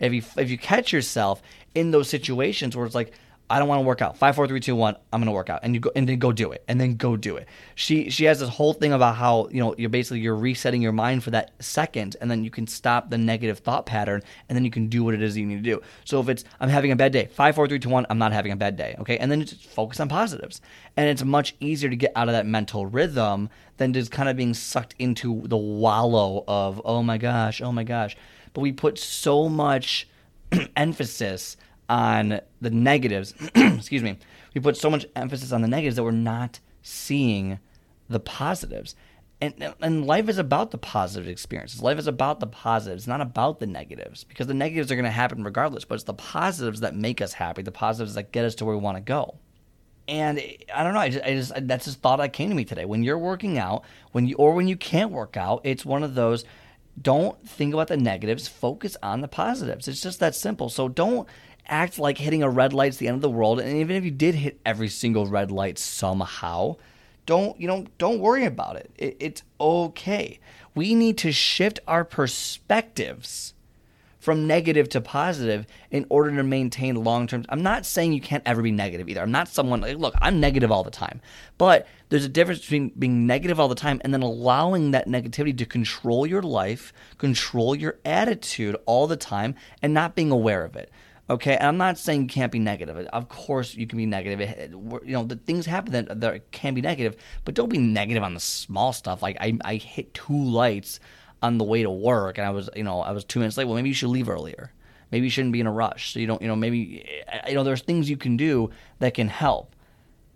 If 0.00 0.12
you 0.14 0.22
if 0.36 0.48
you 0.48 0.56
catch 0.56 0.92
yourself 0.92 1.42
in 1.74 1.90
those 1.90 2.08
situations 2.08 2.74
where 2.74 2.86
it's 2.86 2.94
like, 2.94 3.12
I 3.50 3.58
don't 3.58 3.68
want 3.68 3.80
to 3.80 3.86
work 3.86 4.02
out. 4.02 4.18
Five, 4.18 4.36
four, 4.36 4.46
three, 4.46 4.60
two, 4.60 4.76
one. 4.76 4.96
I'm 5.12 5.20
gonna 5.20 5.32
work 5.32 5.48
out, 5.48 5.60
and 5.62 5.74
you 5.74 5.80
go 5.80 5.90
and 5.96 6.08
then 6.08 6.18
go 6.18 6.32
do 6.32 6.52
it, 6.52 6.62
and 6.68 6.80
then 6.80 6.96
go 6.96 7.16
do 7.16 7.36
it. 7.36 7.48
She 7.74 8.10
she 8.10 8.24
has 8.24 8.40
this 8.40 8.48
whole 8.48 8.74
thing 8.74 8.92
about 8.92 9.16
how 9.16 9.48
you 9.50 9.60
know 9.60 9.74
you're 9.78 9.88
basically 9.88 10.20
you're 10.20 10.36
resetting 10.36 10.82
your 10.82 10.92
mind 10.92 11.24
for 11.24 11.30
that 11.30 11.52
second, 11.58 12.16
and 12.20 12.30
then 12.30 12.44
you 12.44 12.50
can 12.50 12.66
stop 12.66 13.08
the 13.08 13.16
negative 13.16 13.60
thought 13.60 13.86
pattern, 13.86 14.22
and 14.48 14.56
then 14.56 14.64
you 14.64 14.70
can 14.70 14.88
do 14.88 15.02
what 15.02 15.14
it 15.14 15.22
is 15.22 15.36
you 15.36 15.46
need 15.46 15.56
to 15.56 15.62
do. 15.62 15.80
So 16.04 16.20
if 16.20 16.28
it's 16.28 16.44
I'm 16.60 16.68
having 16.68 16.92
a 16.92 16.96
bad 16.96 17.12
day, 17.12 17.26
five, 17.26 17.54
four, 17.54 17.66
three, 17.66 17.78
two, 17.78 17.88
one. 17.88 18.06
I'm 18.10 18.18
not 18.18 18.32
having 18.32 18.52
a 18.52 18.56
bad 18.56 18.76
day. 18.76 18.96
Okay, 19.00 19.16
and 19.16 19.30
then 19.30 19.40
just 19.44 19.64
focus 19.64 19.98
on 20.00 20.08
positives, 20.08 20.60
and 20.96 21.08
it's 21.08 21.24
much 21.24 21.54
easier 21.60 21.88
to 21.88 21.96
get 21.96 22.12
out 22.16 22.28
of 22.28 22.32
that 22.32 22.46
mental 22.46 22.84
rhythm 22.86 23.48
than 23.78 23.92
just 23.94 24.10
kind 24.10 24.28
of 24.28 24.36
being 24.36 24.52
sucked 24.52 24.94
into 24.98 25.46
the 25.46 25.56
wallow 25.56 26.44
of 26.46 26.82
oh 26.84 27.02
my 27.02 27.16
gosh, 27.16 27.62
oh 27.62 27.72
my 27.72 27.84
gosh. 27.84 28.14
But 28.52 28.60
we 28.60 28.72
put 28.72 28.98
so 28.98 29.48
much 29.48 30.08
emphasis 30.76 31.56
on 31.88 32.40
the 32.60 32.70
negatives. 32.70 33.34
excuse 33.54 34.02
me. 34.02 34.18
We 34.54 34.60
put 34.60 34.76
so 34.76 34.90
much 34.90 35.06
emphasis 35.14 35.52
on 35.52 35.62
the 35.62 35.68
negatives 35.68 35.96
that 35.96 36.04
we're 36.04 36.10
not 36.10 36.60
seeing 36.82 37.58
the 38.08 38.20
positives. 38.20 38.94
And, 39.40 39.74
and 39.80 40.04
life 40.04 40.28
is 40.28 40.38
about 40.38 40.72
the 40.72 40.78
positive 40.78 41.28
experiences. 41.28 41.80
Life 41.80 41.98
is 41.98 42.08
about 42.08 42.40
the 42.40 42.46
positives, 42.46 43.06
not 43.06 43.20
about 43.20 43.60
the 43.60 43.68
negatives, 43.68 44.24
because 44.24 44.48
the 44.48 44.54
negatives 44.54 44.90
are 44.90 44.96
going 44.96 45.04
to 45.04 45.10
happen 45.10 45.44
regardless. 45.44 45.84
But 45.84 45.96
it's 45.96 46.04
the 46.04 46.14
positives 46.14 46.80
that 46.80 46.96
make 46.96 47.20
us 47.20 47.34
happy, 47.34 47.62
the 47.62 47.70
positives 47.70 48.14
that 48.14 48.32
get 48.32 48.44
us 48.44 48.56
to 48.56 48.64
where 48.64 48.76
we 48.76 48.82
want 48.82 48.96
to 48.96 49.02
go. 49.02 49.36
And 50.08 50.42
I 50.74 50.82
don't 50.82 50.94
know. 50.94 51.00
I 51.00 51.10
just, 51.10 51.24
I 51.24 51.34
just 51.34 51.66
that's 51.68 51.84
just 51.84 52.00
thought 52.00 52.16
that 52.16 52.32
came 52.32 52.48
to 52.48 52.54
me 52.54 52.64
today. 52.64 52.86
When 52.86 53.04
you're 53.04 53.18
working 53.18 53.58
out, 53.58 53.84
when 54.12 54.26
you 54.26 54.36
or 54.36 54.54
when 54.54 54.66
you 54.66 54.76
can't 54.76 55.12
work 55.12 55.36
out, 55.36 55.60
it's 55.64 55.84
one 55.84 56.02
of 56.02 56.14
those. 56.14 56.44
Don't 57.00 57.46
think 57.46 57.74
about 57.74 57.88
the 57.88 57.96
negatives. 57.96 58.48
Focus 58.48 58.96
on 59.02 59.20
the 59.20 59.28
positives. 59.28 59.86
It's 59.86 60.00
just 60.00 60.18
that 60.18 60.34
simple. 60.34 60.68
So 60.68 60.88
don't 60.88 61.28
act 61.68 61.98
like 61.98 62.18
hitting 62.18 62.42
a 62.42 62.50
red 62.50 62.72
light's 62.72 62.96
the 62.96 63.08
end 63.08 63.16
of 63.16 63.22
the 63.22 63.30
world. 63.30 63.60
And 63.60 63.76
even 63.78 63.96
if 63.96 64.04
you 64.04 64.10
did 64.10 64.34
hit 64.34 64.60
every 64.64 64.88
single 64.88 65.26
red 65.26 65.50
light 65.50 65.78
somehow, 65.78 66.76
don't 67.26 67.60
you 67.60 67.66
know? 67.68 67.86
Don't 67.98 68.20
worry 68.20 68.44
about 68.44 68.76
it. 68.76 68.90
it 68.96 69.16
it's 69.20 69.42
okay. 69.60 70.40
We 70.74 70.94
need 70.94 71.18
to 71.18 71.32
shift 71.32 71.80
our 71.86 72.04
perspectives 72.04 73.54
from 74.18 74.46
negative 74.46 74.88
to 74.90 75.00
positive 75.00 75.66
in 75.90 76.04
order 76.10 76.34
to 76.34 76.42
maintain 76.42 76.94
long 76.96 77.26
term. 77.26 77.44
I'm 77.48 77.62
not 77.62 77.86
saying 77.86 78.12
you 78.12 78.20
can't 78.20 78.42
ever 78.44 78.62
be 78.62 78.72
negative 78.72 79.08
either. 79.08 79.22
I'm 79.22 79.30
not 79.30 79.48
someone 79.48 79.80
like, 79.80 79.96
look, 79.96 80.14
I'm 80.20 80.40
negative 80.40 80.72
all 80.72 80.82
the 80.82 80.90
time. 80.90 81.20
But 81.56 81.86
there's 82.08 82.24
a 82.24 82.28
difference 82.28 82.60
between 82.60 82.90
being 82.98 83.26
negative 83.26 83.60
all 83.60 83.68
the 83.68 83.74
time 83.74 84.00
and 84.04 84.12
then 84.12 84.22
allowing 84.22 84.90
that 84.90 85.06
negativity 85.06 85.56
to 85.58 85.66
control 85.66 86.26
your 86.26 86.42
life, 86.42 86.92
control 87.16 87.74
your 87.74 87.98
attitude 88.04 88.76
all 88.86 89.06
the 89.06 89.16
time, 89.16 89.54
and 89.82 89.94
not 89.94 90.14
being 90.14 90.30
aware 90.30 90.64
of 90.64 90.76
it. 90.76 90.90
Okay, 91.30 91.56
and 91.56 91.66
I'm 91.66 91.76
not 91.76 91.98
saying 91.98 92.22
you 92.22 92.28
can't 92.28 92.50
be 92.50 92.58
negative. 92.58 92.96
Of 92.96 93.28
course, 93.28 93.74
you 93.74 93.86
can 93.86 93.98
be 93.98 94.06
negative. 94.06 94.40
It, 94.40 94.70
you 94.70 95.12
know, 95.12 95.24
the 95.24 95.36
things 95.36 95.66
happen 95.66 95.92
that, 95.92 96.20
that 96.20 96.50
can 96.52 96.74
be 96.74 96.80
negative, 96.80 97.16
but 97.44 97.54
don't 97.54 97.68
be 97.68 97.78
negative 97.78 98.22
on 98.22 98.32
the 98.32 98.40
small 98.40 98.94
stuff. 98.94 99.20
Like 99.22 99.36
I, 99.38 99.58
I 99.62 99.74
hit 99.74 100.14
two 100.14 100.42
lights 100.42 101.00
on 101.42 101.58
the 101.58 101.64
way 101.64 101.82
to 101.82 101.90
work, 101.90 102.38
and 102.38 102.46
I 102.46 102.50
was, 102.50 102.70
you 102.74 102.82
know, 102.82 103.00
I 103.00 103.12
was 103.12 103.24
two 103.24 103.40
minutes 103.40 103.58
late. 103.58 103.66
Well, 103.66 103.74
maybe 103.74 103.90
you 103.90 103.94
should 103.94 104.08
leave 104.08 104.28
earlier. 104.28 104.72
Maybe 105.10 105.26
you 105.26 105.30
shouldn't 105.30 105.52
be 105.52 105.60
in 105.60 105.66
a 105.66 105.72
rush. 105.72 106.12
So 106.12 106.18
you 106.18 106.26
don't, 106.26 106.40
you 106.40 106.48
know, 106.48 106.56
maybe, 106.56 107.04
eh, 107.26 107.48
you 107.48 107.54
know, 107.54 107.64
there's 107.64 107.82
things 107.82 108.08
you 108.08 108.16
can 108.16 108.36
do 108.36 108.70
that 108.98 109.14
can 109.14 109.28
help. 109.28 109.74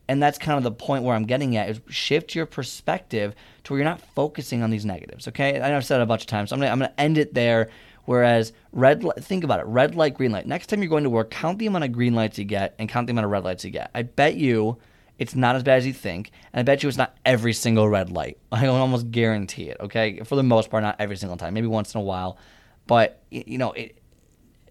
And 0.08 0.22
that's 0.22 0.36
kind 0.36 0.58
of 0.58 0.64
the 0.64 0.72
point 0.72 1.04
where 1.04 1.14
I'm 1.14 1.24
getting 1.24 1.56
at 1.56 1.70
is 1.70 1.80
shift 1.88 2.34
your 2.34 2.44
perspective 2.44 3.34
to 3.64 3.72
where 3.72 3.78
you're 3.78 3.88
not 3.88 4.00
focusing 4.14 4.62
on 4.62 4.70
these 4.70 4.84
negatives. 4.84 5.28
Okay, 5.28 5.60
I 5.60 5.70
know 5.70 5.76
I've 5.76 5.86
said 5.86 6.00
it 6.00 6.02
a 6.02 6.06
bunch 6.06 6.22
of 6.22 6.26
times. 6.26 6.50
So 6.50 6.56
I'm 6.56 6.60
gonna, 6.60 6.72
I'm 6.72 6.78
gonna 6.80 6.92
end 6.98 7.18
it 7.18 7.32
there 7.32 7.70
Whereas 8.04 8.52
red, 8.72 9.04
think 9.20 9.44
about 9.44 9.60
it, 9.60 9.66
red 9.66 9.94
light, 9.94 10.14
green 10.14 10.32
light. 10.32 10.46
Next 10.46 10.66
time 10.66 10.82
you're 10.82 10.90
going 10.90 11.04
to 11.04 11.10
work, 11.10 11.30
count 11.30 11.58
the 11.58 11.66
amount 11.66 11.84
of 11.84 11.92
green 11.92 12.14
lights 12.14 12.38
you 12.38 12.44
get 12.44 12.74
and 12.78 12.88
count 12.88 13.06
the 13.06 13.12
amount 13.12 13.26
of 13.26 13.30
red 13.30 13.44
lights 13.44 13.64
you 13.64 13.70
get. 13.70 13.90
I 13.94 14.02
bet 14.02 14.34
you 14.34 14.78
it's 15.18 15.34
not 15.34 15.54
as 15.56 15.62
bad 15.62 15.78
as 15.78 15.86
you 15.86 15.92
think, 15.92 16.30
and 16.52 16.60
I 16.60 16.62
bet 16.62 16.82
you 16.82 16.88
it's 16.88 16.98
not 16.98 17.16
every 17.24 17.52
single 17.52 17.88
red 17.88 18.10
light. 18.10 18.38
I 18.52 18.60
can 18.60 18.68
almost 18.70 19.10
guarantee 19.10 19.68
it. 19.68 19.76
Okay, 19.80 20.20
for 20.20 20.36
the 20.36 20.42
most 20.42 20.70
part, 20.70 20.82
not 20.82 20.96
every 20.98 21.16
single 21.16 21.36
time, 21.36 21.54
maybe 21.54 21.66
once 21.66 21.94
in 21.94 22.00
a 22.00 22.04
while, 22.04 22.38
but 22.86 23.22
you 23.30 23.58
know 23.58 23.72
it 23.72 23.98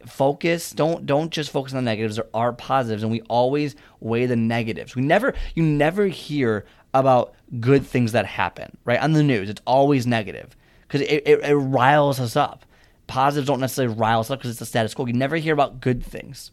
focus 0.07 0.71
don't 0.71 1.05
don't 1.05 1.31
just 1.31 1.51
focus 1.51 1.73
on 1.73 1.77
the 1.77 1.91
negatives 1.91 2.15
there 2.15 2.25
are 2.33 2.51
positives 2.51 3.03
and 3.03 3.11
we 3.11 3.21
always 3.29 3.75
weigh 4.00 4.25
the 4.25 4.35
negatives 4.35 4.95
we 4.95 5.01
never 5.03 5.35
you 5.53 5.61
never 5.61 6.07
hear 6.07 6.65
about 6.93 7.33
good 7.59 7.85
things 7.85 8.11
that 8.13 8.25
happen, 8.25 8.77
right? 8.85 9.01
On 9.01 9.13
the 9.13 9.23
news, 9.23 9.50
it's 9.50 9.61
always 9.65 10.07
negative 10.07 10.55
because 10.88 11.01
it, 11.01 11.23
it, 11.25 11.39
it 11.43 11.55
riles 11.55 12.19
us 12.19 12.35
up. 12.35 12.65
Positives 13.12 13.48
don't 13.48 13.60
necessarily 13.60 13.94
rile 13.94 14.22
us 14.22 14.32
up 14.32 14.39
because 14.39 14.51
it's 14.51 14.60
the 14.60 14.65
status 14.65 14.94
quo. 14.94 15.06
You 15.06 15.12
never 15.12 15.36
hear 15.36 15.53
about 15.53 15.82
good 15.82 16.01
things. 16.01 16.51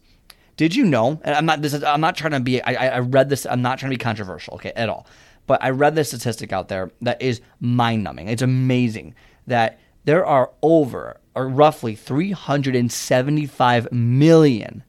Did 0.57 0.75
you 0.75 0.83
know? 0.83 1.21
And 1.23 1.33
I'm 1.33 1.45
not. 1.45 1.61
This 1.61 1.73
is. 1.73 1.85
I'm 1.85 2.01
not 2.01 2.17
trying 2.17 2.33
to 2.33 2.41
be. 2.41 2.61
I, 2.61 2.97
I 2.97 2.99
read 2.99 3.29
this. 3.29 3.45
I'm 3.45 3.61
not 3.61 3.79
trying 3.79 3.91
to 3.91 3.97
be 3.97 4.03
controversial. 4.03 4.55
Okay, 4.55 4.73
at 4.75 4.89
all. 4.89 5.07
But 5.47 5.63
I 5.63 5.69
read 5.69 5.95
this 5.95 6.09
statistic 6.09 6.51
out 6.51 6.67
there 6.67 6.91
that 7.01 7.21
is 7.21 7.39
mind 7.61 8.03
numbing. 8.03 8.27
It's 8.27 8.41
amazing 8.41 9.15
that 9.47 9.79
there 10.03 10.25
are 10.25 10.51
over 10.61 11.21
or 11.33 11.47
roughly 11.47 11.95
375 11.95 13.91
million 13.93 14.83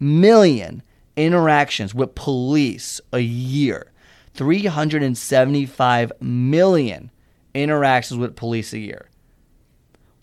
million 0.00 0.82
interactions 1.16 1.94
with 1.94 2.16
police 2.16 3.00
a 3.12 3.20
year. 3.20 3.92
375 4.34 6.12
million 6.20 7.10
interactions 7.54 8.18
with 8.18 8.34
police 8.34 8.72
a 8.72 8.78
year. 8.78 9.07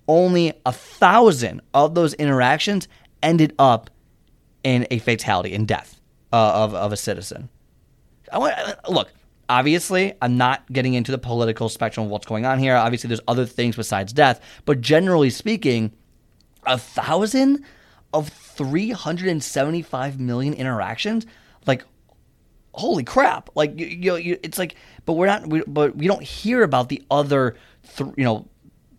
Only 0.08 0.54
a 0.66 0.72
thousand 0.72 1.62
of 1.74 1.96
those 1.96 2.14
interactions 2.14 2.88
ended 3.24 3.54
up 3.58 3.90
in 4.64 4.88
a 4.92 5.00
fatality, 5.00 5.54
in 5.54 5.66
death 5.66 6.00
uh, 6.32 6.64
of, 6.64 6.74
of 6.74 6.92
a 6.92 6.98
citizen. 6.98 7.50
I 8.32 8.38
want, 8.38 8.56
look, 8.90 9.14
obviously, 9.50 10.14
I'm 10.22 10.38
not 10.38 10.72
getting 10.72 10.94
into 10.94 11.12
the 11.12 11.18
political 11.18 11.70
spectrum 11.70 12.06
of 12.06 12.12
what's 12.12 12.26
going 12.26 12.46
on 12.46 12.60
here. 12.60 12.76
Obviously, 12.76 13.08
there's 13.08 13.22
other 13.28 13.46
things 13.46 13.76
besides 13.76 14.14
death, 14.14 14.42
but 14.66 14.82
generally 14.82 15.30
speaking, 15.30 15.94
a 16.66 16.78
thousand 16.78 17.64
of 18.14 18.30
375 18.30 20.20
million 20.20 20.54
interactions, 20.54 21.26
like 21.68 21.84
holy 22.74 23.04
crap! 23.04 23.50
Like 23.56 23.80
you, 23.80 23.86
you, 23.86 24.16
you 24.16 24.40
it's 24.44 24.58
like, 24.58 24.76
but 25.06 25.14
we're 25.14 25.28
not, 25.28 25.48
we, 25.48 25.64
but 25.68 25.96
we 25.96 26.08
don't 26.08 26.24
hear 26.24 26.64
about 26.64 26.90
the 26.90 27.04
other, 27.12 27.56
th- 27.96 28.12
you 28.18 28.24
know, 28.24 28.48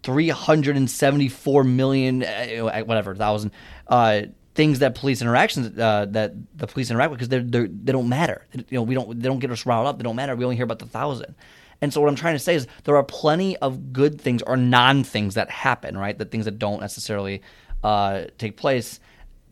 374 0.06 1.64
million, 1.64 2.22
uh, 2.22 2.80
whatever 2.84 3.14
thousand. 3.14 3.50
Uh, 3.88 4.22
things 4.54 4.78
that 4.78 4.94
police 4.94 5.20
interactions 5.20 5.78
uh, 5.78 6.06
that 6.08 6.32
the 6.56 6.66
police 6.66 6.90
interact 6.90 7.10
with 7.10 7.18
because 7.18 7.28
they're, 7.28 7.68
they 7.68 7.92
don't 7.92 8.08
matter. 8.08 8.46
You 8.54 8.64
know, 8.70 8.82
we 8.82 8.94
don't 8.94 9.20
they 9.20 9.28
don't 9.28 9.40
get 9.40 9.50
us 9.50 9.66
riled 9.66 9.86
up. 9.86 9.98
They 9.98 10.04
don't 10.04 10.16
matter. 10.16 10.34
We 10.34 10.44
only 10.44 10.56
hear 10.56 10.64
about 10.64 10.78
the 10.78 10.86
thousand. 10.86 11.34
And 11.82 11.92
so 11.92 12.00
what 12.00 12.08
I'm 12.08 12.16
trying 12.16 12.36
to 12.36 12.38
say 12.38 12.54
is 12.54 12.66
there 12.84 12.96
are 12.96 13.04
plenty 13.04 13.56
of 13.58 13.92
good 13.92 14.18
things 14.20 14.42
or 14.42 14.56
non 14.56 15.04
things 15.04 15.34
that 15.34 15.50
happen, 15.50 15.98
right? 15.98 16.16
The 16.16 16.24
things 16.24 16.46
that 16.46 16.58
don't 16.58 16.80
necessarily 16.80 17.42
uh, 17.84 18.24
take 18.38 18.56
place 18.56 19.00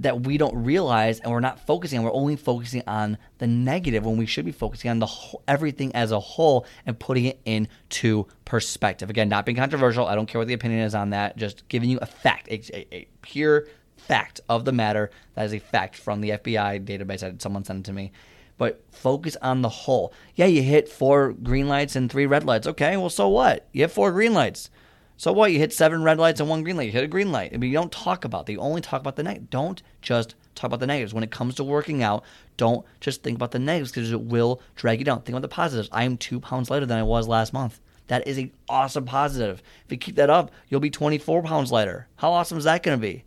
that 0.01 0.23
we 0.23 0.39
don't 0.39 0.65
realize 0.65 1.21
and 1.21 1.31
we're 1.31 1.41
not 1.41 1.61
focusing 1.67 1.99
on. 1.99 2.05
We're 2.05 2.13
only 2.13 2.37
focusing 2.37 2.83
on 2.87 3.17
the 3.39 3.47
negative 3.47 4.05
when 4.05 4.17
we 4.17 4.27
should 4.27 4.45
be 4.45 4.53
focusing 4.53 4.91
on 4.91 4.99
the 4.99 5.07
whole, 5.07 5.43
everything 5.47 5.95
as 5.95 6.11
a 6.11 6.21
whole 6.21 6.67
and 6.85 6.99
putting 6.99 7.27
it 7.27 7.41
into 7.45 8.27
perspective. 8.45 9.09
Again, 9.11 9.29
not 9.29 9.47
being 9.47 9.57
controversial. 9.57 10.07
I 10.07 10.15
don't 10.15 10.27
care 10.27 10.41
what 10.41 10.49
the 10.49 10.55
opinion 10.55 10.81
is 10.81 10.95
on 10.95 11.11
that. 11.11 11.37
Just 11.37 11.69
giving 11.69 11.91
you 11.91 11.99
a 12.03 12.07
fact, 12.07 12.49
a, 12.49 12.77
a, 12.77 12.95
a 12.95 13.09
pure 13.23 13.67
fact 13.97 14.41
of 14.49 14.65
the 14.65 14.73
matter. 14.73 15.11
That 15.35 15.47
is 15.47 15.55
a 15.55 15.61
fact 15.61 15.97
from 15.97 16.21
the 16.21 16.31
FBI 16.31 16.85
database 16.85 17.21
that 17.21 17.41
someone 17.41 17.65
sent 17.65 17.81
it 17.81 17.85
to 17.85 17.93
me. 17.93 18.13
But 18.57 18.83
focus 18.91 19.37
on 19.43 19.63
the 19.63 19.69
whole. 19.69 20.13
Yeah, 20.35 20.47
you 20.47 20.63
hit 20.63 20.89
four 20.89 21.33
green 21.33 21.69
lights 21.69 21.97
and 21.97 22.11
three 22.11 22.27
red 22.27 22.45
lights. 22.45 22.67
Okay, 22.67 22.97
well, 22.97 23.11
so 23.11 23.29
what? 23.29 23.67
You 23.73 23.83
hit 23.83 23.91
four 23.91 24.13
green 24.13 24.33
lights. 24.33 24.71
So 25.17 25.33
what? 25.33 25.53
You 25.53 25.59
hit 25.59 25.73
seven 25.73 26.03
red 26.03 26.19
lights 26.19 26.41
and 26.41 26.49
one 26.49 26.65
green 26.65 26.77
light. 26.77 26.87
You 26.87 26.93
hit 26.93 27.05
a 27.05 27.09
green 27.09 27.31
light. 27.31 27.53
I 27.55 27.57
mean, 27.57 27.71
you 27.71 27.79
don't 27.79 27.93
talk 27.93 28.25
about 28.25 28.47
that. 28.47 28.53
You 28.53 28.61
only 28.61 28.81
talk 28.81 29.01
about 29.01 29.17
the 29.17 29.23
negative. 29.23 29.51
Don't 29.51 29.83
just 30.03 30.35
talk 30.55 30.69
about 30.69 30.81
the 30.81 30.87
negatives. 30.87 31.15
When 31.15 31.25
it 31.25 31.31
comes 31.31 31.55
to 31.57 31.65
working 31.65 32.03
out, 32.03 32.25
don't 32.57 32.85
just 33.01 33.23
think 33.23 33.37
about 33.37 33.53
the 33.53 33.59
negatives 33.59 33.93
because 33.93 34.11
it 34.11 34.21
will 34.21 34.61
drag 34.75 34.99
you 34.99 35.05
down. 35.05 35.23
Think 35.23 35.31
about 35.31 35.43
the 35.43 35.49
positives. 35.49 35.89
I 35.93 36.05
am 36.05 36.17
two 36.17 36.41
pounds 36.41 36.71
lighter 36.71 36.87
than 36.87 36.99
I 36.99 37.05
was 37.05 37.29
last 37.29 37.53
month. 37.53 37.81
That 38.09 38.27
is 38.27 38.39
an 38.39 38.53
awesome 38.69 39.07
positive. 39.07 39.63
If 39.87 39.93
you 39.93 39.99
keep 39.99 40.17
that 40.17 40.31
up, 40.31 40.51
you'll 40.69 40.81
be 40.81 40.91
24 40.91 41.43
pounds 41.43 41.73
lighter. 41.73 42.09
How 42.17 42.33
awesome 42.33 42.59
is 42.59 42.65
that 42.65 42.83
going 42.83 42.99
to 42.99 43.03
be? 43.03 43.25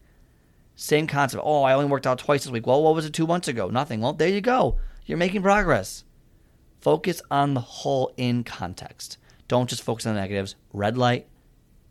Same 0.75 1.07
concept. 1.07 1.41
Oh, 1.43 1.63
I 1.63 1.73
only 1.73 1.87
worked 1.87 2.05
out 2.05 2.19
twice 2.19 2.43
this 2.43 2.51
week. 2.51 2.67
Well, 2.67 2.83
what 2.83 2.93
was 2.93 3.05
it 3.05 3.13
two 3.13 3.25
months 3.25 3.47
ago? 3.47 3.69
Nothing. 3.69 4.01
Well, 4.01 4.13
there 4.13 4.27
you 4.27 4.41
go. 4.41 4.77
You're 5.05 5.17
making 5.17 5.41
progress. 5.41 6.03
Focus 6.81 7.21
on 7.31 7.55
the 7.55 7.61
whole 7.61 8.13
in 8.17 8.43
context. 8.43 9.17
Don't 9.47 9.69
just 9.69 9.81
focus 9.81 10.05
on 10.05 10.13
the 10.13 10.21
negatives. 10.21 10.55
Red 10.73 10.97
light, 10.97 11.27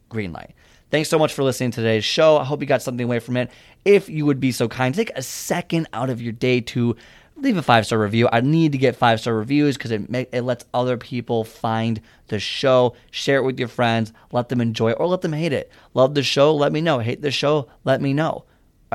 green 0.09 0.33
light. 0.33 0.55
Thanks 0.91 1.09
so 1.09 1.19
much 1.19 1.33
for 1.33 1.43
listening 1.43 1.73
to 1.73 1.81
today's 1.81 2.05
show. 2.05 2.37
I 2.39 2.45
hope 2.45 2.61
you 2.61 2.67
got 2.67 2.83
something 2.83 3.05
away 3.05 3.19
from 3.19 3.37
it. 3.37 3.51
If 3.85 4.09
you 4.09 4.25
would 4.27 4.41
be 4.41 4.53
so 4.53 4.69
kind, 4.69 4.95
take 4.95 5.11
a 5.17 5.23
second 5.23 5.89
out 5.93 6.11
of 6.11 6.23
your 6.23 6.33
day 6.33 6.61
to 6.61 6.97
leave 7.37 7.57
a 7.57 7.63
five 7.63 7.87
star 7.87 7.99
review. 7.99 8.29
I 8.33 8.41
need 8.41 8.73
to 8.73 8.79
get 8.79 8.97
five 8.97 9.21
star 9.21 9.35
reviews 9.35 9.77
because 9.77 9.91
it 9.91 10.03
it 10.33 10.43
lets 10.43 10.65
other 10.73 10.97
people 10.97 11.45
find 11.45 12.01
the 12.29 12.39
show. 12.39 12.95
Share 13.11 13.39
it 13.39 13.45
with 13.45 13.59
your 13.59 13.69
friends. 13.69 14.13
Let 14.33 14.49
them 14.49 14.61
enjoy 14.61 14.91
it 14.91 14.99
or 15.01 15.07
let 15.07 15.23
them 15.23 15.33
hate 15.33 15.53
it. 15.53 15.71
Love 15.95 16.15
the 16.15 16.23
show? 16.23 16.55
Let 16.55 16.73
me 16.73 16.81
know. 16.81 17.01
Hate 17.01 17.23
the 17.23 17.31
show? 17.31 17.69
Let 17.85 18.01
me 18.01 18.13
know 18.13 18.45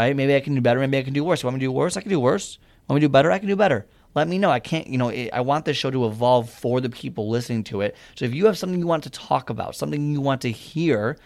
right? 0.01 0.15
Maybe 0.15 0.35
I 0.35 0.39
can 0.39 0.55
do 0.55 0.61
better. 0.61 0.79
Maybe 0.79 0.97
I 0.97 1.03
can 1.03 1.13
do 1.13 1.23
worse. 1.23 1.43
Want 1.43 1.55
me 1.55 1.59
to 1.59 1.65
do 1.65 1.71
worse? 1.71 1.97
I 1.97 2.01
can 2.01 2.09
do 2.09 2.19
worse. 2.19 2.57
Want 2.87 2.95
me 2.95 3.01
to 3.01 3.07
do 3.07 3.11
better? 3.11 3.31
I 3.31 3.39
can 3.39 3.47
do 3.47 3.55
better. 3.55 3.85
Let 4.13 4.27
me 4.27 4.37
know. 4.37 4.51
I 4.51 4.59
can't, 4.59 4.87
you 4.87 4.97
know, 4.97 5.09
I 5.09 5.41
want 5.41 5.65
this 5.65 5.77
show 5.77 5.91
to 5.91 6.05
evolve 6.05 6.49
for 6.49 6.81
the 6.81 6.89
people 6.89 7.29
listening 7.29 7.63
to 7.65 7.81
it. 7.81 7.95
So 8.15 8.25
if 8.25 8.33
you 8.33 8.45
have 8.45 8.57
something 8.57 8.79
you 8.79 8.87
want 8.87 9.03
to 9.03 9.09
talk 9.09 9.49
about, 9.49 9.75
something 9.75 10.11
you 10.11 10.21
want 10.21 10.41
to 10.41 10.51
hear, 10.51 11.17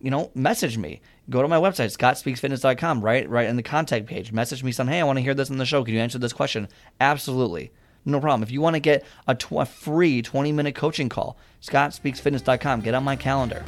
you 0.00 0.10
know, 0.10 0.30
message 0.34 0.78
me. 0.78 1.00
Go 1.30 1.42
to 1.42 1.48
my 1.48 1.56
website, 1.56 1.96
scottspeaksfitness.com, 1.96 3.00
right? 3.00 3.28
Right 3.28 3.48
in 3.48 3.56
the 3.56 3.62
contact 3.62 4.06
page. 4.06 4.32
Message 4.32 4.62
me 4.62 4.72
some, 4.72 4.88
hey, 4.88 5.00
I 5.00 5.04
want 5.04 5.18
to 5.18 5.22
hear 5.22 5.34
this 5.34 5.50
on 5.50 5.58
the 5.58 5.66
show. 5.66 5.84
Can 5.84 5.94
you 5.94 6.00
answer 6.00 6.18
this 6.18 6.32
question? 6.32 6.68
Absolutely. 7.00 7.72
No 8.04 8.20
problem. 8.20 8.42
If 8.42 8.50
you 8.50 8.60
want 8.60 8.74
to 8.74 8.80
get 8.80 9.04
a, 9.26 9.34
tw- 9.34 9.52
a 9.52 9.66
free 9.66 10.22
20 10.22 10.52
minute 10.52 10.74
coaching 10.74 11.08
call, 11.08 11.36
scottspeaksfitness.com, 11.60 12.80
get 12.80 12.94
on 12.94 13.04
my 13.04 13.16
calendar 13.16 13.64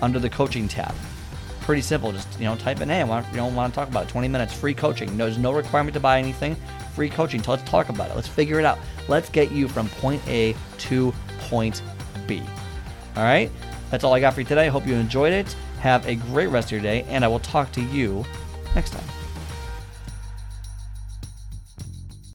under 0.00 0.18
the 0.18 0.30
coaching 0.30 0.68
tab 0.68 0.94
pretty 1.66 1.82
simple. 1.82 2.12
Just 2.12 2.38
you 2.38 2.46
know, 2.46 2.56
type 2.56 2.80
in, 2.80 2.88
hey, 2.88 3.00
I 3.00 3.04
want 3.04 3.26
you 3.30 3.36
know 3.36 3.48
want 3.48 3.74
to 3.74 3.78
talk 3.78 3.88
about 3.88 4.04
it. 4.04 4.08
20 4.08 4.28
minutes, 4.28 4.54
free 4.54 4.72
coaching. 4.72 5.18
There's 5.18 5.36
no 5.36 5.52
requirement 5.52 5.92
to 5.94 6.00
buy 6.00 6.18
anything. 6.18 6.56
Free 6.94 7.10
coaching. 7.10 7.42
So 7.42 7.50
let's 7.50 7.68
talk 7.68 7.90
about 7.90 8.08
it. 8.08 8.16
Let's 8.16 8.28
figure 8.28 8.58
it 8.58 8.64
out. 8.64 8.78
Let's 9.08 9.28
get 9.28 9.50
you 9.50 9.68
from 9.68 9.88
point 9.88 10.26
A 10.28 10.54
to 10.78 11.12
point 11.40 11.82
B. 12.26 12.40
All 13.16 13.24
right. 13.24 13.50
That's 13.90 14.04
all 14.04 14.14
I 14.14 14.20
got 14.20 14.34
for 14.34 14.40
you 14.40 14.46
today. 14.46 14.66
I 14.66 14.68
hope 14.68 14.86
you 14.86 14.94
enjoyed 14.94 15.32
it. 15.32 15.54
Have 15.80 16.06
a 16.06 16.14
great 16.14 16.48
rest 16.48 16.68
of 16.68 16.72
your 16.72 16.80
day, 16.80 17.04
and 17.08 17.24
I 17.24 17.28
will 17.28 17.40
talk 17.40 17.70
to 17.72 17.82
you 17.82 18.24
next 18.74 18.90
time. 18.90 19.15